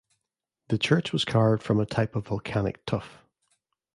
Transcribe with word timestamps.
The 0.69 0.79
church 0.79 1.13
was 1.13 1.25
carved 1.25 1.61
from 1.61 1.79
a 1.79 1.85
type 1.85 2.15
of 2.15 2.25
volcanic 2.25 2.83
tuff. 2.87 3.23